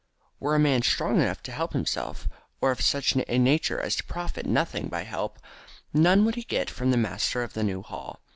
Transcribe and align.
Were 0.39 0.55
a 0.55 0.59
man 0.59 0.81
strong 0.81 1.21
enough 1.21 1.43
to 1.43 1.51
help 1.51 1.73
himself, 1.73 2.27
or 2.59 2.71
of 2.71 2.81
such 2.81 3.11
a 3.15 3.37
nature 3.37 3.79
as 3.79 3.95
to 3.97 4.03
profit 4.03 4.47
nothing 4.47 4.87
by 4.87 5.03
help, 5.03 5.37
none 5.93 6.25
would 6.25 6.33
he 6.33 6.41
get 6.43 6.71
from 6.71 6.89
the 6.89 6.97
master 6.97 7.43
of 7.43 7.53
the 7.53 7.61
New 7.61 7.83
Hall. 7.83 8.19